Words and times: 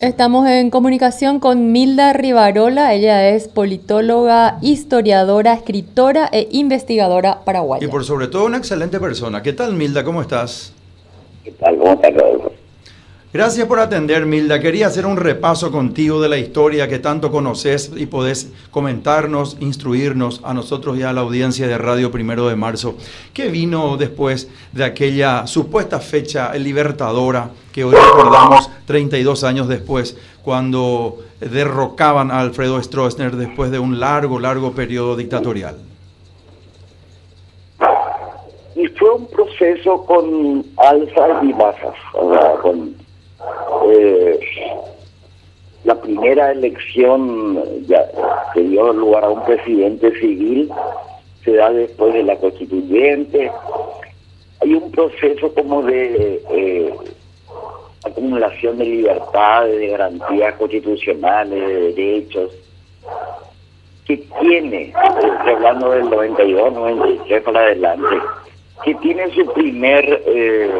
Estamos 0.00 0.46
en 0.48 0.70
comunicación 0.70 1.38
con 1.38 1.70
Milda 1.70 2.12
Rivarola. 2.12 2.92
Ella 2.92 3.28
es 3.28 3.46
politóloga, 3.46 4.58
historiadora, 4.60 5.54
escritora 5.54 6.28
e 6.32 6.48
investigadora 6.50 7.44
paraguaya. 7.44 7.86
Y 7.86 7.88
por 7.88 8.04
sobre 8.04 8.26
todo 8.26 8.44
una 8.44 8.58
excelente 8.58 8.98
persona. 8.98 9.40
¿Qué 9.40 9.52
tal, 9.52 9.74
Milda? 9.74 10.02
¿Cómo 10.02 10.20
estás? 10.20 10.72
¿Qué 11.44 11.52
tal? 11.52 11.78
¿Cómo 11.78 11.92
estás, 11.92 12.12
Gracias 13.34 13.66
por 13.66 13.80
atender, 13.80 14.26
Milda. 14.26 14.60
Quería 14.60 14.86
hacer 14.86 15.06
un 15.06 15.16
repaso 15.16 15.72
contigo 15.72 16.20
de 16.20 16.28
la 16.28 16.38
historia 16.38 16.86
que 16.86 17.00
tanto 17.00 17.32
conoces 17.32 17.90
y 17.96 18.06
podés 18.06 18.52
comentarnos, 18.70 19.56
instruirnos 19.58 20.40
a 20.44 20.54
nosotros 20.54 20.96
y 20.96 21.02
a 21.02 21.12
la 21.12 21.22
audiencia 21.22 21.66
de 21.66 21.76
Radio 21.76 22.12
Primero 22.12 22.46
de 22.46 22.54
Marzo. 22.54 22.94
¿Qué 23.32 23.48
vino 23.48 23.96
después 23.96 24.48
de 24.70 24.84
aquella 24.84 25.48
supuesta 25.48 25.98
fecha 25.98 26.54
libertadora 26.54 27.50
que 27.72 27.82
hoy 27.82 27.96
recordamos 27.96 28.70
32 28.86 29.42
años 29.42 29.66
después, 29.66 30.16
cuando 30.44 31.18
derrocaban 31.40 32.30
a 32.30 32.38
Alfredo 32.38 32.80
Stroessner 32.80 33.34
después 33.34 33.72
de 33.72 33.80
un 33.80 33.98
largo, 33.98 34.38
largo 34.38 34.70
periodo 34.74 35.16
dictatorial? 35.16 35.74
Y 38.76 38.86
fue 38.96 39.10
un 39.10 39.26
proceso 39.26 40.04
con 40.04 40.64
alzas 40.76 41.42
y 41.42 41.52
bajas, 41.52 41.94
con 42.62 43.03
eh, 43.90 44.40
la 45.84 46.00
primera 46.00 46.52
elección 46.52 47.84
que 48.54 48.60
dio 48.62 48.92
lugar 48.92 49.24
a 49.24 49.30
un 49.30 49.44
presidente 49.44 50.18
civil 50.18 50.70
se 51.44 51.52
da 51.52 51.70
después 51.70 52.14
de 52.14 52.22
la 52.22 52.36
constituyente. 52.36 53.50
Hay 54.62 54.74
un 54.74 54.90
proceso 54.90 55.52
como 55.52 55.82
de 55.82 56.42
eh, 56.50 56.94
acumulación 58.04 58.78
de 58.78 58.84
libertades, 58.84 59.78
de 59.78 59.88
garantías 59.88 60.54
constitucionales, 60.54 61.66
de 61.68 61.92
derechos, 61.92 62.50
que 64.06 64.16
tiene, 64.40 64.92
hablando 65.46 65.90
del 65.90 66.08
92, 66.08 66.72
93 66.72 67.42
para 67.42 67.60
adelante, 67.60 68.16
que 68.84 68.94
tiene 68.96 69.30
su 69.34 69.46
primer... 69.52 70.22
Eh, 70.26 70.70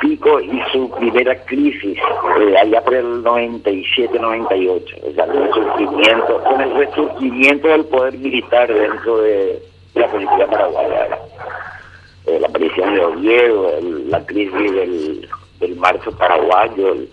pico 0.00 0.40
y 0.40 0.60
su 0.72 0.90
primera 0.90 1.34
crisis 1.44 1.98
eh, 1.98 2.56
allá 2.60 2.82
por 2.82 2.94
el 2.94 3.22
97-98, 3.24 4.82
o 5.02 5.14
sea, 5.14 5.24
el 5.24 5.32
resurgimiento, 5.32 6.42
con 6.44 6.60
el 6.60 6.74
resurgimiento 6.74 7.68
del 7.68 7.84
poder 7.86 8.18
militar 8.18 8.72
dentro 8.72 9.18
de 9.18 9.62
la 9.94 10.08
policía 10.08 10.46
paraguaya, 10.46 11.18
eh, 12.26 12.38
la 12.40 12.48
aparición 12.48 12.94
de 12.94 13.04
Oviedo, 13.04 13.80
la 14.08 14.24
crisis 14.26 14.72
del, 14.72 15.28
del 15.60 15.76
marzo 15.76 16.10
paraguayo, 16.16 16.92
el, 16.94 17.08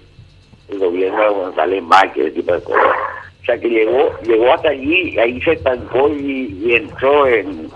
gobierno 0.80 1.22
de 1.22 1.30
González 1.30 1.84
Márquez, 1.84 2.28
ese 2.28 2.36
tipo 2.36 2.54
de 2.54 2.64
cosas. 2.64 2.96
O 3.42 3.46
sea 3.46 3.60
que 3.60 3.68
llegó, 3.68 4.10
llegó 4.22 4.54
hasta 4.54 4.70
allí, 4.70 5.20
ahí 5.20 5.42
se 5.42 5.52
estancó 5.52 6.08
y, 6.10 6.76
entró 6.76 7.28
en, 7.28 7.70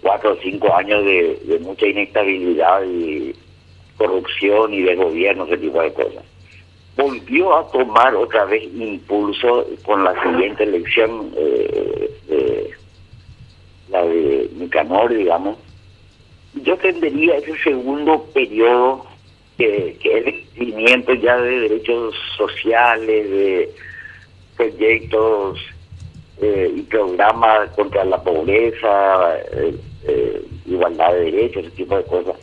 cuatro 0.00 0.32
o 0.32 0.36
cinco 0.36 0.72
años 0.74 1.04
de, 1.04 1.40
de 1.44 1.58
mucha 1.58 1.86
inestabilidad 1.86 2.82
y 2.84 3.34
corrupción 4.02 4.74
y 4.74 4.82
de 4.82 4.96
gobierno, 4.96 5.44
ese 5.44 5.58
tipo 5.58 5.80
de 5.80 5.92
cosas. 5.92 6.24
Volvió 6.96 7.56
a 7.56 7.70
tomar 7.70 8.14
otra 8.14 8.44
vez 8.44 8.64
impulso 8.64 9.66
con 9.84 10.04
la 10.04 10.20
siguiente 10.22 10.64
elección, 10.64 11.32
eh, 11.36 12.70
la 13.88 14.02
de 14.02 14.50
Nicanor, 14.56 15.14
digamos. 15.14 15.56
Yo 16.54 16.76
tendería 16.78 17.36
ese 17.36 17.56
segundo 17.62 18.24
periodo 18.34 19.06
que, 19.56 19.96
que 20.02 20.18
es 20.18 20.24
crecimiento 20.24 21.14
ya 21.14 21.36
de 21.36 21.60
derechos 21.60 22.14
sociales, 22.36 23.30
de 23.30 23.70
proyectos 24.56 25.58
eh, 26.40 26.72
y 26.76 26.82
programas 26.82 27.70
contra 27.70 28.04
la 28.04 28.22
pobreza, 28.22 29.38
eh, 29.52 30.42
igualdad 30.66 31.12
de 31.12 31.30
derechos, 31.30 31.64
ese 31.64 31.76
tipo 31.76 31.96
de 31.96 32.04
cosas 32.04 32.36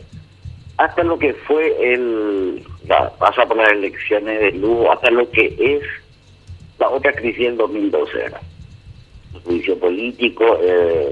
hasta 0.80 1.02
lo 1.02 1.18
que 1.18 1.34
fue 1.34 1.76
el, 1.92 2.62
pasa 3.18 3.44
por 3.44 3.58
las 3.58 3.70
elecciones 3.70 4.40
de 4.40 4.52
Lugo, 4.52 4.90
hasta 4.90 5.10
lo 5.10 5.30
que 5.30 5.54
es 5.58 5.82
la 6.78 6.88
otra 6.88 7.12
crisis 7.12 7.48
del 7.48 7.58
2012, 7.58 8.24
el 9.34 9.40
juicio 9.42 9.78
político, 9.78 10.58
eh, 10.62 11.10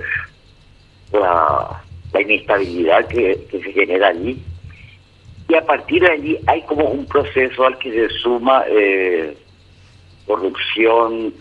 la, 1.12 1.82
inestabilidad 2.18 3.06
que, 3.08 3.46
se 3.50 3.72
genera 3.72 4.08
allí. 4.08 4.42
Y 5.48 5.54
a 5.54 5.64
partir 5.66 6.02
de 6.02 6.12
allí 6.12 6.38
hay 6.46 6.62
como 6.62 6.88
un 6.88 7.04
proceso 7.04 7.66
al 7.66 7.78
que 7.78 7.92
se 7.92 8.08
suma 8.20 8.64
eh, 8.68 9.36
corrupción, 10.26 11.34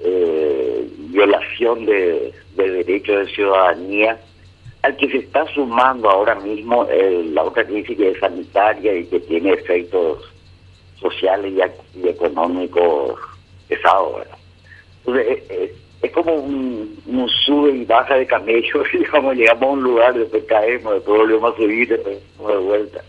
eh, 0.00 0.88
violación 1.10 1.84
de 1.84 2.32
derechos 2.56 3.26
de 3.26 3.34
ciudadanía, 3.34 4.18
al 4.82 4.96
que 4.96 5.08
se 5.10 5.18
está 5.18 5.46
sumando 5.52 6.08
ahora 6.08 6.34
mismo 6.36 6.86
eh, 6.88 7.24
la 7.32 7.42
otra 7.42 7.66
crisis 7.66 7.96
que 7.96 8.10
es 8.10 8.18
sanitaria 8.20 8.94
y 8.94 9.04
que 9.06 9.20
tiene 9.20 9.52
efectos 9.52 10.22
sociales 11.00 11.52
y, 11.94 12.08
económicos 12.08 13.18
pesados. 13.68 14.26
Entonces, 15.00 15.26
eh, 15.26 15.44
eh, 15.50 15.74
es 16.02 16.12
como 16.12 16.32
un, 16.34 16.96
sube 17.44 17.70
y 17.72 17.84
baja 17.84 18.14
de 18.14 18.26
camello, 18.26 18.84
digamos, 18.92 19.34
llegamos 19.34 19.62
a 19.62 19.72
un 19.72 19.82
lugar, 19.82 20.14
después 20.14 20.44
caemos, 20.44 20.94
después 20.94 21.18
volvemos 21.18 21.54
a 21.54 21.56
subir, 21.56 21.88
después 21.88 22.18
de 22.38 22.56
vuelta. 22.56 23.04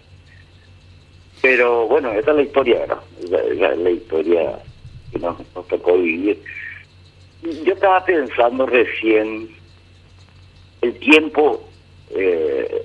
Pero 1.42 1.88
bueno, 1.88 2.12
esa 2.12 2.32
es 2.32 2.36
la 2.36 2.42
historia, 2.42 2.80
¿verdad? 2.80 3.00
Esa, 3.24 3.72
es 3.72 3.78
la 3.78 3.90
historia 3.92 4.60
que 5.12 5.20
nos 5.20 5.38
tocó 5.70 5.98
vivir. 5.98 6.42
Yo 7.64 7.74
estaba 7.74 8.04
pensando 8.04 8.66
recién 8.66 9.50
el 10.82 10.94
tiempo 11.00 11.68
eh, 12.12 12.84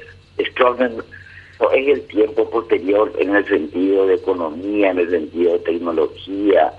es 1.75 1.89
el 1.89 2.03
tiempo 2.07 2.49
posterior 2.51 3.13
en 3.19 3.35
el 3.35 3.47
sentido 3.47 4.07
de 4.07 4.15
economía, 4.15 4.91
en 4.91 4.99
el 4.99 5.11
sentido 5.11 5.53
de 5.53 5.59
tecnología, 5.61 6.73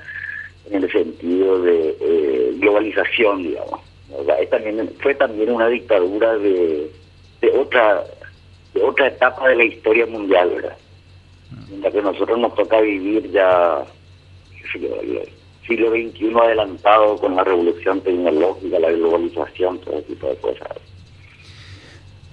en 0.69 0.83
el 0.83 0.91
sentido 0.91 1.61
de 1.61 1.95
eh, 1.99 2.53
globalización, 2.59 3.43
digamos. 3.43 3.81
también, 4.49 4.89
fue 5.01 5.15
también 5.15 5.51
una 5.51 5.67
dictadura 5.67 6.37
de, 6.37 6.89
de 7.41 7.49
otra 7.51 8.03
de 8.73 8.83
otra 8.83 9.07
etapa 9.07 9.47
de 9.47 9.55
la 9.55 9.63
historia 9.63 10.05
mundial, 10.05 10.49
¿verdad? 10.49 10.77
En 11.71 11.81
la 11.81 11.91
que 11.91 12.01
nosotros 12.01 12.37
nos 12.37 12.53
toca 12.55 12.81
vivir 12.81 13.31
ya 13.31 13.85
el 14.73 15.29
siglo 15.65 15.91
XXI 15.91 16.33
adelantado 16.37 17.17
con 17.17 17.35
la 17.37 17.43
revolución 17.45 18.01
tecnológica, 18.01 18.79
la 18.79 18.91
globalización, 18.91 19.79
todo 19.79 19.99
ese 19.99 20.07
tipo 20.09 20.27
de 20.27 20.35
cosas. 20.37 20.67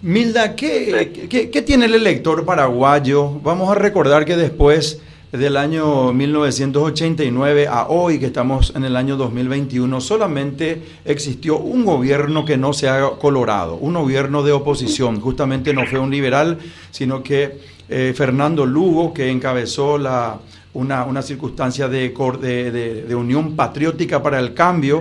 Milda, 0.02 0.56
¿qué, 0.56 1.28
¿qué, 1.30 1.62
tiene 1.62 1.84
el 1.84 1.94
elector 1.94 2.44
paraguayo? 2.44 3.38
Vamos 3.40 3.70
a 3.70 3.76
recordar 3.76 4.24
que 4.24 4.36
después 4.36 5.00
del 5.30 5.56
año 5.56 6.12
1989 6.12 7.68
a 7.68 7.86
hoy, 7.86 8.18
que 8.18 8.26
estamos 8.26 8.72
en 8.74 8.82
el 8.82 8.96
año 8.96 9.16
2021, 9.16 10.00
solamente 10.00 10.82
existió 11.04 11.56
un 11.58 11.84
gobierno 11.84 12.44
que 12.44 12.56
no 12.56 12.72
se 12.72 12.88
ha 12.88 13.10
colorado, 13.10 13.76
un 13.76 13.94
gobierno 13.94 14.42
de 14.42 14.50
oposición. 14.50 15.20
Justamente 15.20 15.72
no 15.72 15.86
fue 15.86 16.00
un 16.00 16.10
liberal, 16.10 16.58
sino 16.90 17.22
que 17.22 17.60
eh, 17.88 18.12
Fernando 18.16 18.66
Lugo, 18.66 19.14
que 19.14 19.30
encabezó 19.30 19.98
la, 19.98 20.40
una, 20.74 21.04
una 21.04 21.22
circunstancia 21.22 21.86
de, 21.86 22.08
de, 22.08 23.04
de 23.06 23.14
unión 23.14 23.54
patriótica 23.54 24.20
para 24.20 24.40
el 24.40 24.52
cambio, 24.52 25.00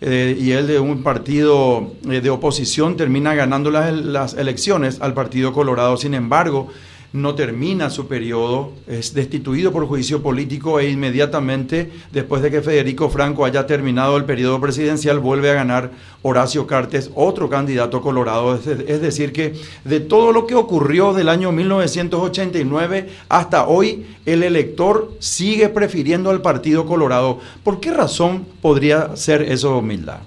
eh, 0.00 0.36
y 0.38 0.52
él 0.52 0.66
de 0.66 0.78
un 0.78 1.02
partido 1.02 1.92
eh, 2.10 2.20
de 2.20 2.30
oposición 2.30 2.96
termina 2.96 3.34
ganando 3.34 3.70
las, 3.70 3.92
las 3.92 4.34
elecciones 4.34 5.00
al 5.00 5.14
Partido 5.14 5.52
Colorado. 5.52 5.96
Sin 5.96 6.14
embargo, 6.14 6.68
no 7.12 7.34
termina 7.34 7.90
su 7.90 8.08
periodo, 8.08 8.72
es 8.86 9.14
destituido 9.14 9.72
por 9.72 9.86
juicio 9.86 10.22
político 10.22 10.80
e 10.80 10.90
inmediatamente 10.90 11.90
después 12.12 12.42
de 12.42 12.50
que 12.50 12.62
Federico 12.62 13.08
Franco 13.08 13.44
haya 13.44 13.66
terminado 13.66 14.16
el 14.16 14.24
periodo 14.24 14.60
presidencial 14.60 15.18
vuelve 15.18 15.50
a 15.50 15.54
ganar 15.54 15.90
Horacio 16.22 16.66
Cartes, 16.66 17.10
otro 17.14 17.48
candidato 17.48 18.00
colorado. 18.00 18.54
Es 18.56 19.00
decir, 19.00 19.32
que 19.32 19.54
de 19.84 20.00
todo 20.00 20.32
lo 20.32 20.46
que 20.46 20.54
ocurrió 20.54 21.14
del 21.14 21.28
año 21.28 21.52
1989 21.52 23.08
hasta 23.28 23.66
hoy, 23.66 24.06
el 24.26 24.42
elector 24.42 25.12
sigue 25.18 25.68
prefiriendo 25.68 26.30
al 26.30 26.42
Partido 26.42 26.86
Colorado. 26.86 27.38
¿Por 27.62 27.80
qué 27.80 27.92
razón 27.92 28.46
podría 28.60 29.16
ser 29.16 29.42
eso, 29.42 29.80
Milda? 29.80 30.22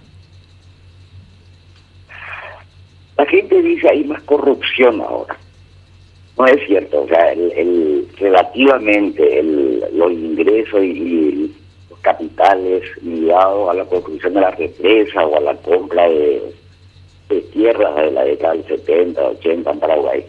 La 3.17 3.25
gente 3.25 3.61
dice 3.61 3.89
hay 3.89 4.05
más 4.05 4.23
corrupción 4.23 5.01
ahora 5.01 5.37
no 6.39 6.45
es 6.45 6.65
cierto, 6.65 7.01
o 7.01 7.07
sea, 7.07 7.33
el, 7.33 8.07
relativamente 8.17 9.39
el, 9.39 9.83
los 9.93 10.11
ingresos 10.13 10.81
y, 10.81 11.53
los 11.89 11.99
capitales 11.99 12.81
ligados 13.03 13.69
a 13.69 13.73
la 13.73 13.83
construcción 13.83 14.35
de 14.35 14.41
la 14.41 14.51
represa 14.51 15.25
o 15.25 15.35
a 15.35 15.41
la 15.41 15.55
compra 15.55 16.07
de, 16.07 16.53
tierras 17.51 17.93
de 17.97 18.11
la 18.11 18.23
década 18.23 18.53
del 18.53 18.65
70, 18.67 19.21
80 19.21 19.71
en 19.71 19.79
Paraguay, 19.79 20.25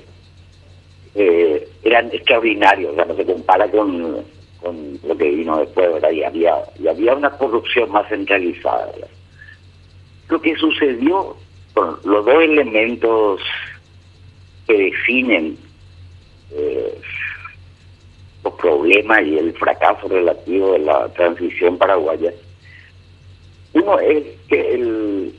eh, 1.15 1.69
eran 1.85 2.07
extraordinarios, 2.13 2.93
o 2.93 2.95
sea, 2.97 3.05
no 3.05 3.15
se 3.15 3.25
compara 3.25 3.71
con, 3.71 4.25
con 4.61 4.99
lo 5.07 5.17
que 5.17 5.31
vino 5.31 5.59
después, 5.59 5.93
¿verdad? 5.93 6.11
Y 6.11 6.25
había, 6.25 6.57
y 6.79 6.89
había 6.89 7.15
una 7.15 7.31
corrupción 7.31 7.91
más 7.93 8.09
centralizada. 8.09 8.91
Lo 10.29 10.41
que 10.41 10.57
sucedió 10.57 11.37
los 12.05 12.25
dos 12.25 12.43
elementos 12.43 13.41
que 14.67 14.77
definen 14.77 15.57
eh, 16.53 17.01
los 18.45 18.55
problemas 18.55 19.23
y 19.23 19.39
el 19.39 19.53
fracaso 19.55 20.09
relativo 20.09 20.73
de 20.73 20.81
la 20.81 21.09
transición 21.09 21.77
paraguaya. 21.79 22.33
Uno 23.73 23.99
es 24.01 24.25
que 24.49 24.75
el, 24.75 25.35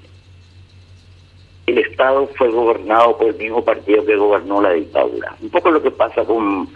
el 1.68 1.78
Estado 1.80 2.28
fue 2.38 2.50
gobernado 2.50 3.18
por 3.18 3.28
el 3.28 3.36
mismo 3.36 3.64
partido 3.64 4.06
que 4.06 4.16
gobernó 4.16 4.62
la 4.62 4.74
dictadura. 4.74 5.36
Un 5.42 5.50
poco 5.50 5.72
lo 5.72 5.82
que 5.82 5.92
pasa 5.92 6.24
con 6.24 6.70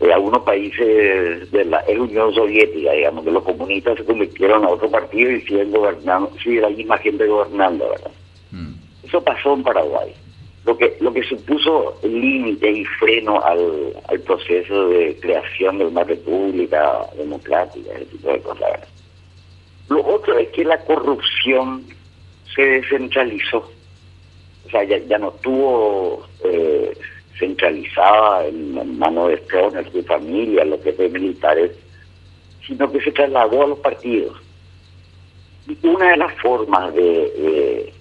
eh, 0.00 0.12
algunos 0.12 0.42
países 0.42 1.50
de 1.50 1.64
la 1.64 1.84
Unión 1.88 2.32
Soviética, 2.34 2.92
digamos, 2.92 3.24
que 3.24 3.30
los 3.30 3.44
comunistas 3.44 3.98
se 3.98 4.04
convirtieron 4.04 4.64
a 4.64 4.70
otro 4.70 4.90
partido 4.90 5.30
y 5.30 5.42
siguen 5.42 5.70
gobernando, 5.70 6.32
sigue 6.42 6.62
la 6.62 6.70
misma 6.70 6.98
gente 6.98 7.26
gobernando, 7.26 7.90
¿verdad? 7.90 8.10
Mm. 8.50 8.72
Eso 9.04 9.22
pasó 9.22 9.54
en 9.54 9.62
Paraguay. 9.62 10.14
Lo 10.70 10.78
que, 10.78 10.96
lo 11.00 11.12
que 11.12 11.24
supuso 11.24 11.98
límite 12.04 12.70
y 12.70 12.84
freno 12.84 13.42
al, 13.42 13.92
al 14.06 14.20
proceso 14.20 14.88
de 14.90 15.18
creación 15.20 15.78
de 15.78 15.86
una 15.86 16.04
república 16.04 17.06
democrática, 17.16 17.90
ese 17.94 18.04
tipo 18.04 18.30
de 18.30 18.40
cosas. 18.40 18.88
Lo 19.88 20.06
otro 20.06 20.38
es 20.38 20.48
que 20.50 20.62
la 20.64 20.78
corrupción 20.84 21.84
se 22.54 22.62
descentralizó. 22.62 23.68
O 24.64 24.70
sea, 24.70 24.84
ya, 24.84 24.98
ya 24.98 25.18
no 25.18 25.32
tuvo 25.42 26.24
eh, 26.44 26.96
centralizada 27.36 28.46
en, 28.46 28.96
manos 28.96 29.30
de 29.30 29.38
Stroner, 29.38 29.90
su 29.90 30.04
familia, 30.04 30.64
los 30.66 30.80
jefes 30.84 31.10
militares, 31.10 31.72
sino 32.64 32.92
que 32.92 33.00
se 33.00 33.10
trasladó 33.10 33.64
a 33.64 33.66
los 33.66 33.78
partidos. 33.80 34.40
Y 35.66 35.84
una 35.84 36.12
de 36.12 36.16
las 36.16 36.32
formas 36.40 36.94
de, 36.94 37.92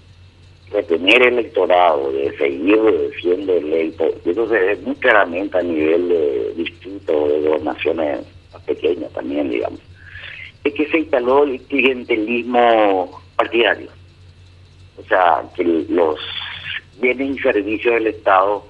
retener 0.72 1.22
el 1.22 1.40
electorado, 1.40 2.12
de 2.12 2.36
seguir 2.38 2.80
siendo 3.22 3.54
electo, 3.54 4.08
eso 4.26 4.48
se 4.48 4.60
ve 4.60 4.76
muy 4.78 4.96
claramente 4.96 5.58
a 5.58 5.62
nivel 5.62 6.10
de 6.10 6.54
distrito, 6.56 7.28
de 7.28 7.42
gobernaciones 7.42 8.26
más 8.54 8.64
pequeñas 8.64 9.12
también, 9.14 9.50
digamos, 9.50 9.80
es 10.64 10.74
que 10.74 10.88
se 10.88 11.00
instaló 11.00 11.44
el 11.44 11.60
clientelismo 11.62 13.22
partidario. 13.36 13.90
O 14.98 15.04
sea, 15.08 15.44
que 15.56 15.64
los 15.64 16.20
bienes 17.00 17.38
y 17.38 17.40
servicios 17.40 17.94
del 17.96 18.08
Estado 18.08 18.66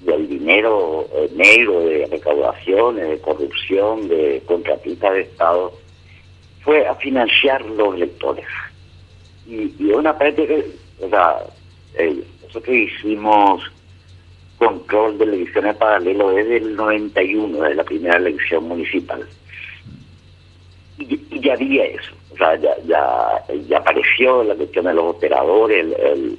del 0.00 0.28
dinero 0.28 1.08
negro 1.34 1.80
de 1.80 2.06
recaudaciones, 2.06 3.08
de 3.08 3.18
corrupción, 3.20 4.08
de 4.08 4.42
contratistas 4.46 5.12
de 5.12 5.20
Estado, 5.22 5.72
fue 6.62 6.86
a 6.86 6.94
financiar 6.96 7.64
los 7.64 7.94
electores. 7.94 8.46
Y, 9.46 9.72
y 9.78 9.90
una 9.92 10.16
parte 10.16 10.46
o 11.00 11.08
sea, 11.08 11.36
eh, 11.94 12.22
nosotros 12.44 12.76
hicimos 12.76 13.62
control 14.58 15.18
de 15.18 15.24
elecciones 15.24 15.76
paralelo 15.76 16.30
desde 16.30 16.56
el 16.58 16.76
91, 16.76 17.62
de 17.62 17.74
la 17.74 17.84
primera 17.84 18.16
elección 18.16 18.64
municipal. 18.64 19.24
Y, 20.98 21.40
ya 21.40 21.52
había 21.52 21.84
eso, 21.84 22.12
o 22.32 22.36
sea, 22.36 22.56
ya, 22.56 22.70
ya, 22.84 23.44
ya 23.68 23.78
apareció 23.78 24.42
la 24.42 24.56
cuestión 24.56 24.86
de 24.86 24.94
los 24.94 25.14
operadores, 25.14 25.86
el 25.98 26.38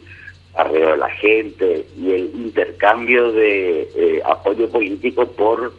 alrededor 0.56 0.92
de 0.94 0.98
la 0.98 1.10
gente 1.12 1.86
y 1.98 2.12
el 2.12 2.32
intercambio 2.36 3.32
de 3.32 3.90
eh, 3.96 4.22
apoyo 4.26 4.70
político 4.70 5.26
por 5.26 5.72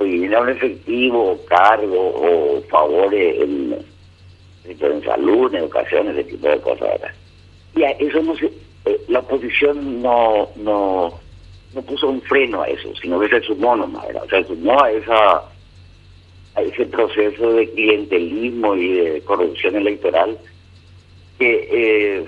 dinero 0.00 0.48
efectivo, 0.48 1.38
cargo 1.48 2.12
o 2.14 2.62
favores 2.70 3.40
en, 3.40 3.78
en 4.64 5.04
salud, 5.04 5.52
en 5.54 5.60
educación, 5.60 6.08
ese 6.08 6.24
tipo 6.24 6.48
de 6.48 6.60
cosas. 6.60 7.00
Y 7.74 7.82
eso 7.84 8.22
no 8.22 8.36
se, 8.36 8.46
eh, 8.84 9.00
la 9.08 9.20
oposición 9.20 10.02
no, 10.02 10.48
no, 10.56 11.18
no 11.74 11.82
puso 11.82 12.08
un 12.08 12.20
freno 12.22 12.62
a 12.62 12.68
eso, 12.68 12.94
sino 13.00 13.18
que 13.20 13.28
se 13.28 13.40
sumó 13.42 13.76
nomás, 13.76 14.06
se 14.28 14.44
sumó 14.44 14.82
a 14.82 14.90
esa 14.90 15.42
a 16.54 16.60
ese 16.60 16.84
proceso 16.84 17.52
de 17.54 17.70
clientelismo 17.70 18.76
y 18.76 18.92
de 18.92 19.20
corrupción 19.22 19.74
electoral 19.74 20.36
que 21.38 21.68
eh, 21.72 22.26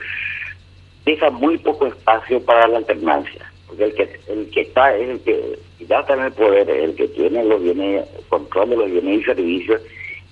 deja 1.04 1.30
muy 1.30 1.58
poco 1.58 1.86
espacio 1.86 2.42
para 2.42 2.66
la 2.68 2.78
alternancia, 2.78 3.52
porque 3.66 3.84
el 3.84 3.94
que 3.94 4.20
el 4.28 4.50
que 4.50 4.60
está 4.62 4.96
es 4.96 5.10
el 5.10 5.20
que 5.20 5.58
ya 5.86 6.00
está 6.00 6.14
en 6.14 6.20
el 6.20 6.32
poder, 6.32 6.70
el 6.70 6.94
que 6.94 7.08
tiene 7.08 7.44
los 7.44 7.62
bienes, 7.62 8.06
control 8.28 8.70
de 8.70 8.76
los 8.76 8.90
bienes 8.90 9.20
y 9.20 9.24
servicios, 9.24 9.82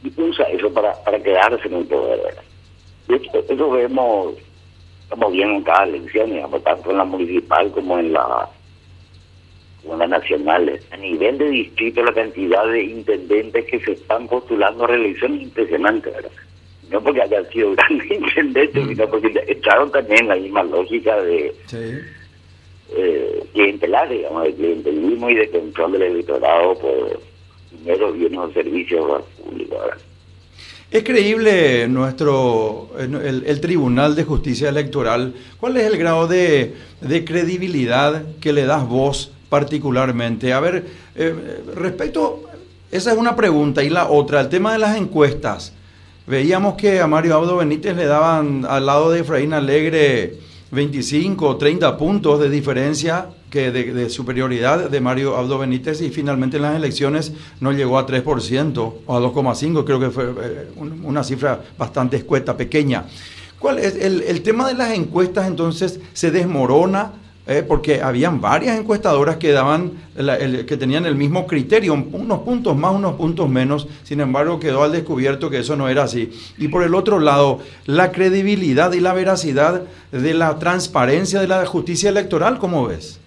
y 0.02 0.20
usa 0.20 0.44
eso 0.44 0.72
para, 0.72 0.94
para 1.04 1.22
quedarse 1.22 1.68
en 1.68 1.74
el 1.74 1.84
poder. 1.84 2.34
eso 3.08 3.70
vemos, 3.70 4.34
estamos 5.12 5.32
bien 5.32 5.50
en 5.50 5.62
cada 5.62 5.84
elección, 5.84 6.30
digamos, 6.30 6.64
tanto 6.64 6.90
en 6.90 6.96
la 6.96 7.04
municipal 7.04 7.70
como 7.72 7.98
en 7.98 8.12
la 8.12 8.48
como 9.82 9.94
en 9.94 9.98
las 9.98 10.08
nacionales. 10.08 10.86
A 10.90 10.96
nivel 10.96 11.38
de 11.38 11.50
distrito, 11.50 12.02
la 12.02 12.14
cantidad 12.14 12.66
de 12.66 12.82
intendentes 12.82 13.64
que 13.66 13.80
se 13.80 13.92
están 13.92 14.26
postulando 14.28 14.84
a 14.84 14.86
reelección 14.86 15.34
es 15.34 15.42
impresionante, 15.42 16.10
¿verdad? 16.10 16.30
no 16.90 17.02
porque 17.02 17.22
hayan 17.22 17.48
sido 17.50 17.72
grandes 17.76 18.10
intendentes, 18.10 18.84
mm. 18.84 18.88
sino 18.88 19.08
porque 19.08 19.44
echaron 19.48 19.90
también 19.90 20.28
la 20.28 20.36
misma 20.36 20.62
lógica 20.62 21.20
de 21.22 21.54
sí. 21.66 21.98
eh, 22.96 23.44
clientelar, 23.52 24.08
digamos, 24.08 24.44
de 24.44 24.54
clientelismo 24.54 25.30
y 25.30 25.34
de 25.34 25.50
control 25.50 25.92
del 25.92 26.02
electorado 26.02 26.78
por 26.78 27.20
dinero, 27.70 28.12
bienes 28.12 28.38
o 28.38 28.52
servicios 28.52 29.22
públicos. 29.42 29.78
¿Es 30.92 31.04
creíble 31.04 31.88
nuestro 31.88 32.90
el, 32.98 33.44
el, 33.46 33.60
Tribunal 33.62 34.14
de 34.14 34.24
Justicia 34.24 34.68
Electoral? 34.68 35.32
¿Cuál 35.58 35.78
es 35.78 35.84
el 35.84 35.96
grado 35.96 36.28
de, 36.28 36.74
de 37.00 37.24
credibilidad 37.24 38.22
que 38.42 38.52
le 38.52 38.66
das 38.66 38.86
vos 38.86 39.32
particularmente? 39.48 40.52
A 40.52 40.60
ver, 40.60 40.84
eh, 41.14 41.62
respecto, 41.74 42.42
esa 42.90 43.10
es 43.10 43.16
una 43.16 43.34
pregunta. 43.34 43.82
Y 43.82 43.88
la 43.88 44.10
otra, 44.10 44.42
el 44.42 44.50
tema 44.50 44.74
de 44.74 44.80
las 44.80 44.94
encuestas. 44.98 45.72
Veíamos 46.26 46.74
que 46.74 47.00
a 47.00 47.06
Mario 47.06 47.36
Abdo 47.36 47.56
Benítez 47.56 47.96
le 47.96 48.04
daban 48.04 48.66
al 48.68 48.84
lado 48.84 49.10
de 49.12 49.20
Efraín 49.20 49.54
Alegre 49.54 50.34
25 50.72 51.46
o 51.46 51.56
30 51.56 51.98
puntos 51.98 52.40
de 52.40 52.48
diferencia 52.48 53.28
que 53.50 53.70
de, 53.70 54.08
superioridad 54.08 54.88
de 54.88 55.00
Mario 55.02 55.36
Abdo 55.36 55.58
Benítez 55.58 56.00
y 56.00 56.08
finalmente 56.08 56.56
en 56.56 56.62
las 56.62 56.74
elecciones 56.74 57.32
no 57.60 57.72
llegó 57.72 57.98
a 57.98 58.06
3% 58.06 58.94
o 59.04 59.16
a 59.16 59.20
2,5%, 59.20 59.84
creo 59.84 60.00
que 60.00 60.10
fue 60.10 60.24
eh, 60.24 60.68
una 60.76 61.22
cifra 61.22 61.62
bastante 61.76 62.16
escueta, 62.16 62.56
pequeña. 62.56 63.04
¿Cuál 63.58 63.80
es 63.80 63.96
el, 63.96 64.22
el 64.22 64.40
tema 64.40 64.66
de 64.66 64.74
las 64.74 64.92
encuestas 64.92 65.46
entonces 65.46 66.00
se 66.14 66.30
desmorona 66.30 67.12
eh, 67.44 67.64
porque 67.66 68.00
habían 68.00 68.40
varias 68.40 68.78
encuestadoras 68.78 69.36
que 69.36 69.50
daban 69.50 69.92
que 70.14 70.76
tenían 70.76 71.06
el 71.06 71.16
mismo 71.16 71.46
criterio, 71.46 71.94
unos 71.94 72.40
puntos 72.40 72.76
más, 72.76 72.94
unos 72.94 73.14
puntos 73.14 73.48
menos, 73.48 73.88
sin 74.04 74.20
embargo 74.20 74.60
quedó 74.60 74.84
al 74.84 74.92
descubierto 74.92 75.50
que 75.50 75.58
eso 75.58 75.74
no 75.74 75.88
era 75.88 76.04
así. 76.04 76.30
Y 76.56 76.68
por 76.68 76.84
el 76.84 76.94
otro 76.94 77.18
lado, 77.18 77.58
la 77.86 78.12
credibilidad 78.12 78.92
y 78.92 79.00
la 79.00 79.12
veracidad 79.12 79.82
de 80.12 80.34
la 80.34 80.58
transparencia 80.60 81.40
de 81.40 81.48
la 81.48 81.66
justicia 81.66 82.10
electoral, 82.10 82.58
¿cómo 82.58 82.86
ves? 82.86 83.18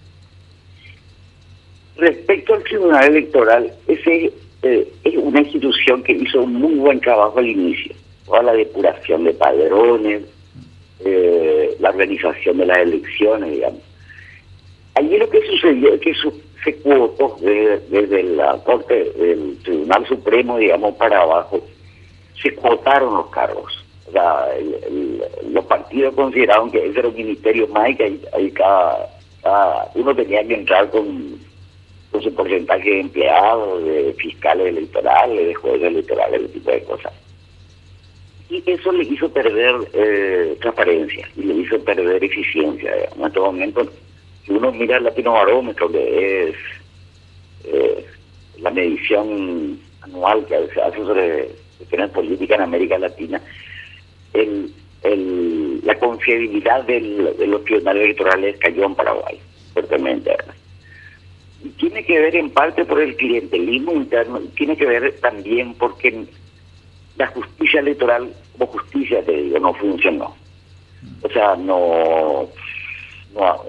Respecto 1.98 2.54
al 2.54 2.62
Tribunal 2.62 3.04
Electoral, 3.04 3.72
ese 3.86 4.32
eh, 4.62 4.88
es 5.04 5.16
una 5.16 5.40
institución 5.40 6.02
que 6.02 6.12
hizo 6.12 6.42
un 6.42 6.54
muy 6.54 6.74
buen 6.76 7.00
trabajo 7.00 7.38
al 7.38 7.48
inicio, 7.48 7.94
toda 8.24 8.42
la 8.44 8.52
depuración 8.54 9.24
de 9.24 9.34
padrones, 9.34 10.22
eh, 11.04 11.76
la 11.80 11.90
organización 11.90 12.56
de 12.58 12.66
las 12.66 12.78
elecciones, 12.78 13.50
digamos 13.50 13.85
Allí 14.96 15.18
lo 15.18 15.28
que 15.28 15.46
sucedió 15.46 15.92
es 15.92 16.00
que 16.00 16.14
se 16.64 16.74
cuotó 16.76 17.36
desde, 17.40 18.22
la 18.22 18.56
Corte 18.64 19.12
del 19.12 19.58
Tribunal 19.62 20.06
Supremo, 20.06 20.56
digamos, 20.56 20.94
para 20.96 21.20
abajo, 21.20 21.60
se 22.42 22.54
cuotaron 22.54 23.14
los 23.14 23.26
cargos. 23.28 23.84
O 24.08 24.12
sea, 24.12 24.46
los 25.50 25.64
partidos 25.66 26.14
consideraron 26.14 26.70
que 26.70 26.86
ese 26.86 26.98
era 27.00 27.08
un 27.08 27.14
ministerio 27.14 27.68
más 27.68 27.90
y 27.90 27.96
que 27.96 28.20
ahí, 28.32 28.50
cada, 28.52 29.10
uno 29.94 30.16
tenía 30.16 30.42
que 30.48 30.54
entrar 30.54 30.88
con, 30.88 31.40
con 32.10 32.22
su 32.22 32.34
porcentaje 32.34 32.88
de 32.88 33.00
empleados, 33.00 33.84
de 33.84 34.14
fiscales 34.14 34.68
electorales, 34.68 35.46
de 35.48 35.54
jueces 35.54 35.82
electorales, 35.82 36.40
ese 36.40 36.52
tipo 36.54 36.70
de 36.70 36.82
cosas. 36.84 37.12
Y 38.48 38.62
eso 38.64 38.92
le 38.92 39.04
hizo 39.04 39.28
perder 39.28 39.74
eh, 39.92 40.56
transparencia 40.62 41.28
y 41.36 41.42
le 41.42 41.54
hizo 41.54 41.78
perder 41.80 42.24
eficiencia. 42.24 42.94
En 43.14 43.24
este 43.26 43.40
momento 43.40 43.86
si 44.46 44.52
uno 44.52 44.70
mira 44.72 44.98
el 44.98 45.04
Latino 45.04 45.32
Barómetro, 45.32 45.90
que 45.90 46.48
es 46.48 46.56
eh, 47.64 48.06
la 48.60 48.70
medición 48.70 49.78
anual 50.02 50.46
que 50.46 50.68
se 50.72 50.80
hace 50.80 50.98
sobre 50.98 51.48
cuestiones 51.78 52.10
políticas 52.10 52.58
en 52.58 52.64
América 52.64 52.98
Latina, 52.98 53.40
el, 54.32 54.72
la 55.84 55.98
confiabilidad 55.98 56.84
del, 56.84 57.36
de 57.36 57.46
los 57.46 57.64
tribunales 57.64 58.04
electorales 58.04 58.56
cayó 58.58 58.84
en 58.84 58.94
Paraguay, 58.94 59.40
fuertemente. 59.72 60.36
tiene 61.78 62.04
que 62.04 62.18
ver 62.18 62.36
en 62.36 62.50
parte 62.50 62.84
por 62.84 63.00
el 63.00 63.16
clientelismo 63.16 63.92
interno, 63.92 64.40
tiene 64.56 64.76
que 64.76 64.86
ver 64.86 65.16
también 65.20 65.74
porque 65.74 66.26
la 67.16 67.26
justicia 67.28 67.80
electoral, 67.80 68.32
o 68.58 68.66
justicia 68.66 69.24
te 69.24 69.32
digo, 69.32 69.58
no 69.58 69.74
funcionó. 69.74 70.34
O 71.22 71.28
sea, 71.28 71.56
no, 71.56 72.48
no, 73.34 73.62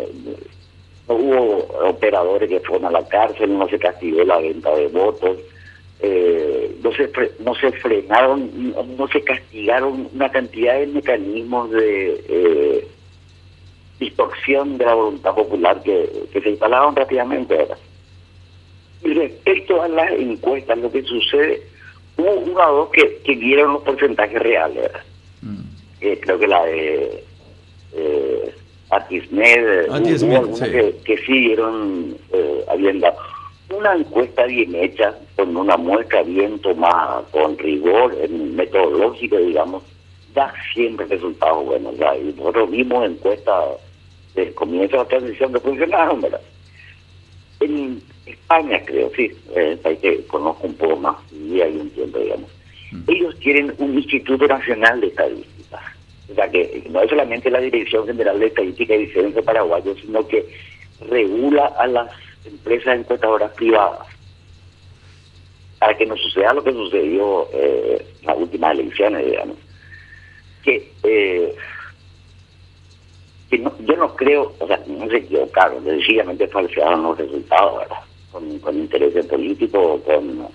hubo 1.07 1.67
operadores 1.87 2.49
que 2.49 2.59
fueron 2.59 2.85
a 2.85 2.91
la 2.91 3.07
cárcel, 3.07 3.57
no 3.57 3.67
se 3.69 3.79
castigó 3.79 4.23
la 4.23 4.39
venta 4.39 4.75
de 4.75 4.87
votos, 4.87 5.37
eh, 5.99 6.75
no, 6.83 6.91
se, 6.91 7.09
no 7.39 7.55
se 7.55 7.71
frenaron, 7.71 8.73
no, 8.97 9.07
se 9.07 9.23
castigaron 9.23 10.09
una 10.13 10.29
cantidad 10.29 10.79
de 10.79 10.87
mecanismos 10.87 11.71
de 11.71 12.23
eh, 12.27 12.87
distorsión 13.99 14.77
de 14.77 14.85
la 14.85 14.93
voluntad 14.93 15.33
popular 15.33 15.81
que, 15.81 16.27
se 16.31 16.49
instalaron 16.49 16.95
rápidamente. 16.95 17.67
Y 19.03 19.13
respecto 19.13 19.81
a 19.81 19.87
las 19.87 20.11
encuestas, 20.11 20.77
lo 20.77 20.91
que 20.91 21.03
sucede, 21.03 21.61
hubo 22.17 22.31
una 22.31 22.69
o 22.69 22.75
dos 22.75 22.89
que, 22.89 23.21
que 23.23 23.35
dieron 23.35 23.73
los 23.73 23.83
porcentajes 23.83 24.39
reales. 24.39 24.91
Mm. 25.41 25.61
Eh, 26.01 26.19
creo 26.21 26.37
que 26.37 26.47
la 26.47 26.63
de 26.65 27.23
eh, 27.93 28.53
Atismed, 28.89 29.89
que, 30.59 30.95
que, 31.03 31.17
sí 31.25 31.39
dieron, 31.39 32.15
eh, 32.31 32.65
una 33.69 33.95
encuesta 33.95 34.45
bien 34.45 34.73
hecha, 34.75 35.13
con 35.35 35.55
una 35.57 35.75
muestra 35.75 36.23
bien 36.23 36.57
tomada, 36.59 37.21
con 37.31 37.57
rigor 37.57 38.15
en 38.21 38.55
metodológico, 38.55 39.37
digamos, 39.37 39.83
da 40.33 40.53
siempre 40.73 41.05
resultados 41.07 41.65
buenos. 41.65 41.95
Y 41.95 42.33
nosotros 42.37 42.71
vimos 42.71 43.09
encuestas 43.09 43.65
del 44.35 44.53
comienzo 44.53 44.97
de 44.97 45.03
la 45.03 45.09
transición 45.09 45.53
que 45.53 45.59
funcionaron, 45.59 46.21
¿verdad? 46.21 46.41
En 47.59 48.01
España, 48.25 48.81
creo, 48.85 49.11
sí, 49.15 49.31
el 49.55 49.77
país 49.79 49.99
que 49.99 50.25
conozco 50.27 50.67
un 50.67 50.75
poco 50.75 50.95
más, 50.97 51.15
y 51.33 51.59
hay 51.59 51.75
un 51.75 51.89
tiempo, 51.89 52.19
digamos. 52.19 52.49
Mm. 52.91 53.01
Ellos 53.07 53.35
tienen 53.39 53.73
un 53.79 53.95
Instituto 53.95 54.47
Nacional 54.47 55.01
de 55.01 55.07
Estadística. 55.07 55.56
O 56.31 56.35
sea, 56.35 56.49
que 56.49 56.83
no 56.89 57.01
es 57.01 57.09
solamente 57.09 57.49
la 57.49 57.59
Dirección 57.59 58.05
General 58.05 58.39
de 58.39 58.47
Estadística 58.47 58.95
y 58.95 59.07
Ciencia 59.07 59.41
Paraguayo, 59.41 59.95
sino 59.95 60.27
que 60.27 60.45
regula 61.09 61.67
a 61.77 61.87
las 61.87 62.11
empresas 62.45 62.99
encuestadoras 62.99 63.51
privadas 63.53 64.07
para 65.79 65.95
que 65.95 66.05
no 66.05 66.17
suceda 66.17 66.53
lo 66.53 66.63
que 66.63 66.71
sucedió 66.71 67.47
eh, 67.53 68.05
en 68.21 68.27
las 68.27 68.37
últimas 68.37 68.73
elecciones, 68.73 69.25
digamos. 69.25 69.57
Que, 70.63 70.91
eh, 71.03 71.55
que 73.49 73.59
yo 73.59 73.95
no 73.95 74.15
creo, 74.15 74.53
o 74.59 74.67
sea, 74.67 74.81
no 74.87 75.07
se 75.07 75.17
equivocaron, 75.17 75.83
sencillamente 75.83 76.47
falsearon 76.47 77.03
los 77.03 77.17
resultados, 77.17 77.79
¿verdad? 77.79 77.99
Con, 78.31 78.59
con 78.59 78.77
interés 78.77 79.25
político 79.27 79.79
o 79.79 80.03
con 80.03 80.47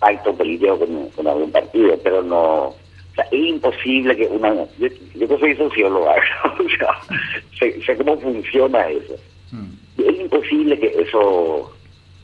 acto 0.00 0.34
político 0.34 0.78
con, 1.14 1.26
algún 1.26 1.52
partido, 1.52 1.98
pero 2.02 2.22
no, 2.22 2.74
sea, 3.22 3.28
es 3.30 3.46
imposible 3.46 4.16
que 4.16 4.26
una, 4.26 4.54
yo, 4.78 4.88
yo 5.14 5.38
soy 5.38 5.56
socióloga, 5.56 6.14
o 6.44 6.68
sea, 6.78 7.18
sé, 7.58 7.80
sé 7.82 7.96
cómo 7.96 8.18
funciona 8.18 8.88
eso. 8.88 9.14
Mm 9.52 9.80
es 10.06 10.20
imposible 10.20 10.78
que 10.78 10.86
eso 10.86 11.72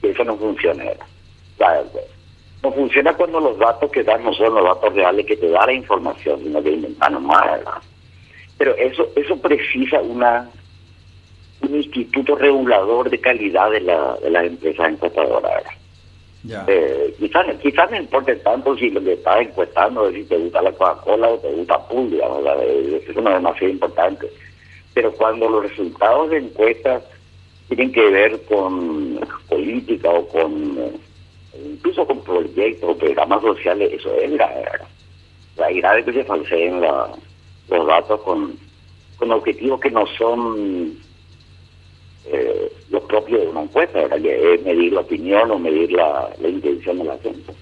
que 0.00 0.11
eso 0.11 0.25
no 0.25 0.37
funcione. 0.37 0.93
no 2.62 2.73
funciona 2.73 3.15
cuando 3.15 3.41
los 3.41 3.59
datos 3.59 3.91
que 3.91 4.03
dan 4.03 4.25
no 4.25 4.33
son 4.35 4.55
los 4.55 4.65
datos 4.65 4.95
reales 4.95 5.26
que 5.26 5.37
te 5.37 5.49
da 5.49 5.67
la 5.67 5.73
información, 5.73 6.41
sino 6.43 6.62
que 6.62 6.71
inventan 6.71 7.25
más. 7.25 7.61
Pero 8.59 8.75
eso 8.76 9.09
eso 9.17 9.37
precisa 9.41 10.00
una 10.00 10.49
un 11.62 11.75
instituto 11.75 12.37
regulador 12.37 13.11
de 13.11 13.19
calidad 13.19 13.71
de, 13.71 13.81
la, 13.81 14.17
de 14.17 14.31
las 14.31 14.45
empresas 14.45 14.88
encuestadoras. 14.91 15.65
Eh, 16.49 17.15
quizás, 17.19 17.47
quizás 17.61 17.91
no 17.91 17.97
importe 17.97 18.37
tanto 18.37 18.76
si 18.76 18.91
lo 18.91 19.03
que 19.03 19.15
estás 19.15 19.41
encuestando 19.41 20.09
es 20.09 20.15
si 20.15 20.25
te 20.25 20.37
gusta 20.37 20.62
la 20.62 20.73
Coca-Cola 20.73 21.29
o 21.29 21.38
te 21.38 21.50
gusta 21.53 21.88
Pool, 21.88 22.15
eso 22.15 23.21
no 23.21 23.31
es 23.31 23.37
demasiado 23.37 23.73
importante. 23.73 24.31
Pero 24.95 25.12
cuando 25.12 25.49
los 25.49 25.69
resultados 25.69 26.31
de 26.31 26.38
encuestas 26.38 27.03
tienen 27.69 27.93
que 27.93 28.11
ver 28.11 28.41
con 28.43 29.21
política 29.49 30.11
o 30.11 30.26
con 30.29 30.79
incluso 31.65 32.07
con 32.07 32.23
proyectos 32.23 32.91
o 32.91 32.99
programas 32.99 33.43
sociales, 33.43 33.93
eso 33.93 34.15
es 34.17 34.33
grave. 34.33 34.65
La 35.57 35.71
grave 35.73 36.05
que 36.05 36.12
se 36.12 36.25
falseen 36.25 36.81
los 36.81 37.87
datos 37.87 38.21
con, 38.23 38.57
con 39.17 39.33
objetivos 39.33 39.81
que 39.81 39.91
no 39.91 40.07
son 40.19 40.97
eh, 42.33 42.73
los 42.90 43.02
propios 43.04 43.40
de 43.40 43.49
una 43.49 43.62
encuesta, 43.62 44.00
¿verdad? 44.00 44.18
medir 44.18 44.92
la 44.92 45.00
opinión 45.00 45.50
o 45.50 45.59
medir 45.59 45.92
la, 45.92 46.28
la 46.40 46.49
intención 46.49 46.99
de 46.99 47.04
la 47.04 47.18
gente. 47.18 47.52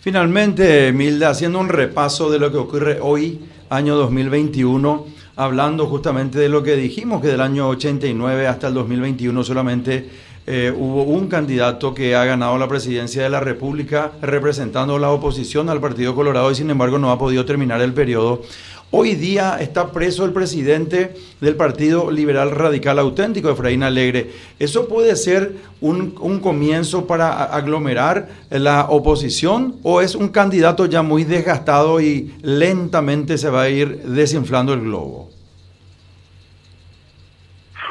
Finalmente, 0.00 0.92
Milda, 0.92 1.30
haciendo 1.30 1.60
un 1.60 1.68
repaso 1.68 2.30
de 2.30 2.38
lo 2.38 2.50
que 2.50 2.58
ocurre 2.58 2.98
hoy, 3.00 3.38
año 3.70 3.94
2021, 3.94 5.06
hablando 5.36 5.86
justamente 5.86 6.38
de 6.38 6.48
lo 6.48 6.62
que 6.62 6.74
dijimos, 6.74 7.22
que 7.22 7.28
del 7.28 7.40
año 7.40 7.68
89 7.68 8.46
hasta 8.46 8.68
el 8.68 8.74
2021 8.74 9.44
solamente 9.44 10.08
eh, 10.46 10.74
hubo 10.76 11.04
un 11.04 11.28
candidato 11.28 11.94
que 11.94 12.16
ha 12.16 12.24
ganado 12.24 12.58
la 12.58 12.66
presidencia 12.66 13.22
de 13.22 13.30
la 13.30 13.38
República 13.38 14.10
representando 14.20 14.98
la 14.98 15.10
oposición 15.10 15.68
al 15.68 15.80
Partido 15.80 16.16
Colorado 16.16 16.50
y 16.50 16.56
sin 16.56 16.68
embargo 16.68 16.98
no 16.98 17.12
ha 17.12 17.18
podido 17.18 17.44
terminar 17.44 17.80
el 17.80 17.92
periodo. 17.92 18.42
Hoy 18.90 19.14
día 19.14 19.56
está 19.58 19.90
preso 19.90 20.24
el 20.24 20.32
presidente 20.32 21.14
del 21.40 21.54
Partido 21.54 22.10
Liberal 22.10 22.50
Radical 22.50 22.98
Auténtico, 22.98 23.48
Efraín 23.50 23.82
Alegre. 23.84 24.32
¿Eso 24.58 24.86
puede 24.86 25.16
ser 25.16 25.56
un, 25.80 26.14
un, 26.20 26.40
comienzo 26.40 27.06
para 27.06 27.44
aglomerar 27.44 28.28
la 28.50 28.86
oposición 28.90 29.76
o 29.82 30.02
es 30.02 30.14
un 30.14 30.28
candidato 30.28 30.84
ya 30.84 31.02
muy 31.02 31.24
desgastado 31.24 32.02
y 32.02 32.34
lentamente 32.42 33.38
se 33.38 33.48
va 33.48 33.62
a 33.62 33.70
ir 33.70 34.02
desinflando 34.02 34.74
el 34.74 34.80
globo? 34.80 35.30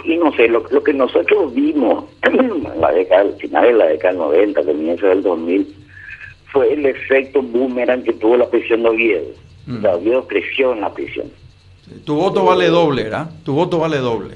Y 0.04 0.18
no 0.18 0.34
sé, 0.34 0.48
lo, 0.48 0.64
que 0.64 0.94
nosotros 0.94 1.54
vimos 1.54 2.06
en 2.24 2.64
la 2.80 2.92
década, 2.92 3.22
al 3.22 3.36
final 3.36 3.64
de 3.64 3.74
la 3.74 3.86
década 3.88 4.14
90, 4.14 4.64
comienzo 4.64 5.08
del 5.08 5.24
2000, 5.24 5.76
fue 6.52 6.74
el 6.74 6.86
efecto 6.86 7.42
boomerang 7.42 8.04
que 8.04 8.14
tuvo 8.14 8.38
la 8.38 8.50
prisión 8.50 8.84
de 8.84 8.90
Oviedo 8.90 9.42
Mm. 9.66 9.86
Oviedo 9.86 10.28
creció 10.28 10.74
en 10.74 10.82
la 10.82 10.94
prisión. 10.94 11.32
Tu 12.06 12.16
voto 12.16 12.46
vale 12.46 12.68
doble, 12.68 13.04
¿verdad? 13.04 13.30
Tu 13.44 13.54
voto 13.54 13.80
vale 13.80 13.98
doble. 13.98 14.36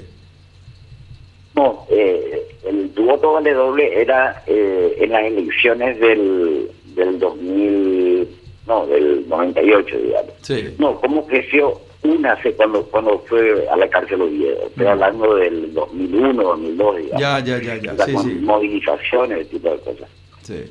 No, 1.54 1.86
eh, 1.88 2.46
el, 2.64 2.90
tu 2.90 3.04
voto 3.04 3.32
vale 3.32 3.52
doble 3.54 4.00
era 4.00 4.42
eh, 4.46 4.96
en 5.00 5.10
las 5.10 5.24
elecciones 5.24 5.98
del, 5.98 6.70
del 6.94 7.18
2000, 7.18 8.28
no, 8.66 8.86
del 8.86 9.26
98, 9.28 9.96
digamos. 9.98 10.32
Sí. 10.42 10.74
No, 10.78 11.00
¿cómo 11.00 11.26
creció? 11.26 11.80
Una 12.06 12.32
hace 12.32 12.52
cuando 12.52 12.82
cuando 12.86 13.18
fue 13.26 13.68
a 13.68 13.76
la 13.76 13.88
cárcel 13.88 14.22
Oviedo, 14.22 14.66
estoy 14.66 14.86
mm. 14.86 14.88
hablando 14.88 15.34
del 15.36 15.74
2001, 15.74 16.42
2002, 16.42 16.96
digamos. 16.96 17.20
Ya, 17.20 17.40
ya, 17.40 17.60
ya, 17.60 17.76
ya. 17.76 18.06
Sí, 18.06 18.12
con 18.12 18.44
movilizaciones, 18.44 19.38
ese 19.38 19.50
tipo 19.50 19.70
de 19.70 19.78
cosas. 19.78 20.08
Sí. 20.42 20.64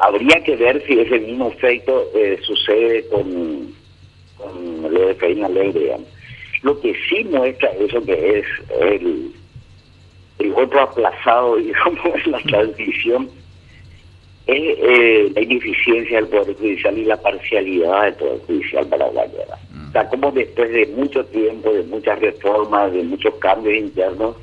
habría 0.00 0.42
que 0.42 0.56
ver 0.56 0.82
si 0.86 0.98
ese 0.98 1.18
mismo 1.18 1.48
efecto 1.48 2.08
eh, 2.14 2.38
sucede 2.42 3.06
con 3.08 3.74
con 4.40 4.82
lo 4.92 5.08
de 5.08 5.16
Caín 5.16 5.44
Alegre. 5.44 5.96
Lo 6.62 6.78
que 6.80 6.94
sí 7.08 7.24
muestra 7.24 7.70
eso 7.70 8.02
que 8.04 8.38
es 8.38 8.46
el, 8.80 9.32
el 10.38 10.52
otro 10.54 10.80
aplazado, 10.80 11.56
digamos, 11.56 12.26
en 12.26 12.32
la 12.32 12.40
transición, 12.40 13.30
es 14.46 14.78
eh, 14.78 15.32
la 15.34 15.42
ineficiencia 15.42 16.16
del 16.16 16.28
Poder 16.28 16.56
Judicial 16.56 16.98
y 16.98 17.04
la 17.04 17.16
parcialidad 17.16 18.04
del 18.04 18.14
Poder 18.14 18.40
Judicial 18.46 18.86
para 18.86 19.12
la 19.12 19.26
guerra. 19.26 19.58
O 19.90 19.92
sea, 19.92 20.08
como 20.08 20.30
después 20.30 20.70
de 20.70 20.86
mucho 20.86 21.24
tiempo, 21.26 21.72
de 21.72 21.82
muchas 21.82 22.20
reformas, 22.20 22.92
de 22.92 23.02
muchos 23.02 23.34
cambios 23.40 23.74
internos, 23.74 24.36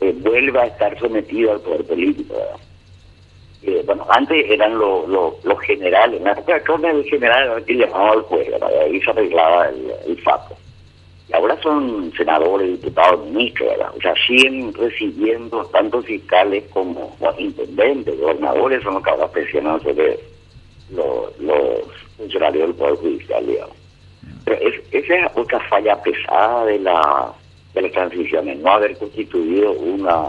eh, 0.00 0.14
vuelve 0.20 0.58
a 0.58 0.64
estar 0.64 0.98
sometido 0.98 1.52
al 1.52 1.60
poder 1.60 1.84
político. 1.84 2.34
Eh, 3.64 3.82
bueno, 3.84 4.06
antes 4.08 4.50
eran 4.50 4.78
los 4.78 5.06
los 5.44 5.60
generales, 5.60 6.16
en 6.16 6.24
la 6.24 6.32
época 6.32 6.78
de 6.78 6.90
el 6.90 7.04
general 7.04 7.62
que 7.66 7.74
llamaba 7.74 8.12
al 8.12 8.22
juez, 8.22 8.48
ahí 8.62 8.98
se 9.02 9.10
arreglaba 9.10 9.68
el, 9.68 9.92
el 10.06 10.22
fato. 10.22 10.56
Y 11.28 11.34
ahora 11.34 11.60
son 11.62 12.10
senadores, 12.16 12.68
diputados, 12.68 13.26
ministros, 13.26 13.68
¿verdad? 13.68 13.92
o 13.94 14.00
sea, 14.00 14.14
siguen 14.26 14.72
recibiendo 14.72 15.66
tanto 15.66 16.02
fiscales 16.02 16.64
como 16.72 17.14
intendentes, 17.36 18.18
gobernadores, 18.18 18.82
son 18.82 18.94
los 18.94 19.02
que 19.02 19.10
ahora 19.10 19.28
presionan 19.28 19.82
sobre 19.82 20.18
los, 20.90 21.38
los 21.40 21.82
funcionarios 22.16 22.68
del 22.68 22.74
Poder 22.74 22.94
Judicial, 22.94 23.46
digamos. 23.46 23.81
Pero 24.44 24.58
es, 24.60 24.74
esa 24.90 25.14
es 25.14 25.32
otra 25.34 25.60
falla 25.68 26.00
pesada 26.02 26.66
de 26.66 26.78
la 26.78 27.32
de 27.74 27.82
las 27.82 27.92
transiciones, 27.92 28.58
no 28.58 28.70
haber 28.70 28.96
constituido 28.98 29.72
una 29.72 30.28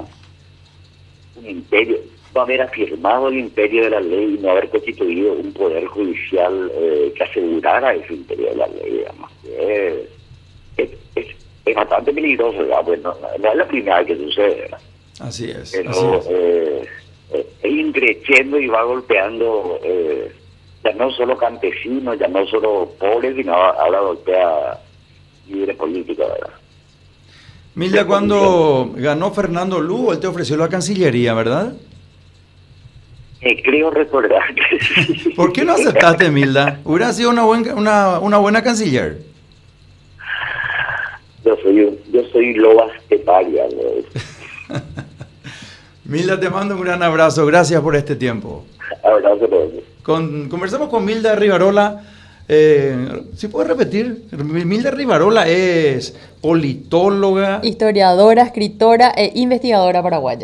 un 1.35 1.49
imperio 1.49 1.97
no 2.33 2.41
haber 2.41 2.61
afirmado 2.61 3.27
el 3.27 3.37
imperio 3.37 3.83
de 3.83 3.89
la 3.91 3.99
ley 3.99 4.35
y 4.35 4.41
no 4.41 4.51
haber 4.51 4.69
constituido 4.69 5.33
un 5.33 5.53
poder 5.53 5.85
judicial 5.85 6.71
eh, 6.73 7.13
que 7.15 7.23
asegurara 7.23 7.93
ese 7.93 8.13
imperio 8.13 8.49
de 8.49 8.55
la 8.55 8.67
ley, 8.67 8.91
digamos. 8.91 9.31
Es, 10.77 10.89
es, 11.15 11.75
bastante 11.75 12.11
peligroso, 12.11 12.57
¿verdad? 12.57 12.81
Pues 12.83 13.01
no, 13.03 13.15
es 13.35 13.55
la 13.55 13.67
primera 13.67 13.99
vez 13.99 14.07
que 14.07 14.17
sucede, 14.17 14.69
Así 15.19 15.51
es. 15.51 15.71
Pero, 15.71 16.21
Eh, 17.33 17.45
increciendo 17.63 18.59
y 18.59 18.67
va 18.67 18.83
golpeando 18.83 19.79
eh, 19.83 20.31
ya 20.83 20.93
no 20.93 21.11
solo 21.11 21.37
campesinos, 21.37 22.17
ya 22.19 22.27
no 22.27 22.45
solo 22.47 22.91
pobres, 22.99 23.35
sino 23.35 23.53
ahora 23.53 23.99
golpea 24.01 24.79
líderes 25.47 25.75
políticos, 25.77 26.27
¿verdad? 26.31 26.53
Milda, 27.75 28.05
cuando 28.05 28.91
ganó 28.95 29.31
Fernando 29.31 29.79
Lugo, 29.81 30.13
él 30.13 30.19
te 30.19 30.27
ofreció 30.27 30.55
la 30.57 30.69
Cancillería, 30.69 31.33
¿verdad? 31.33 31.73
Eh, 33.41 33.61
creo 33.63 33.89
recordar. 33.91 34.43
¿Por 35.35 35.51
qué 35.51 35.65
no 35.65 35.73
aceptaste, 35.73 36.29
Milda? 36.29 36.79
Hubiera 36.85 37.11
sido 37.11 37.29
una, 37.31 37.43
buen- 37.43 37.73
una, 37.77 38.19
una 38.19 38.37
buena 38.37 38.61
canciller. 38.63 39.17
Yo 41.43 41.57
soy, 41.61 41.99
yo 42.11 42.21
soy 42.31 42.53
loba 42.53 42.87
esteparia, 43.01 43.63
¿no? 43.65 44.75
Milda, 46.05 46.39
te 46.39 46.49
mando 46.49 46.75
un 46.75 46.81
gran 46.83 47.01
abrazo. 47.03 47.45
Gracias 47.45 47.81
por 47.81 47.95
este 47.95 48.15
tiempo. 48.15 48.65
Abrazo 49.03 49.49
por 49.49 49.61
eso. 49.63 49.81
Con, 50.03 50.49
conversamos 50.49 50.89
con 50.89 51.05
Milda 51.05 51.35
Rivarola. 51.35 52.01
Eh, 52.49 53.23
¿Sí 53.37 53.47
puedes 53.47 53.69
repetir? 53.69 54.25
Milda 54.31 54.91
Rivarola 54.91 55.47
es 55.47 56.13
politóloga. 56.41 57.61
Historiadora, 57.63 58.43
escritora 58.43 59.13
e 59.15 59.31
investigadora 59.35 60.03
paraguaya. 60.03 60.41